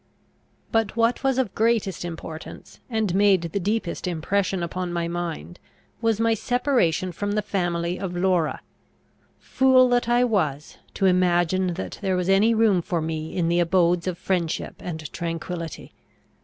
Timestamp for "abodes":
13.59-14.07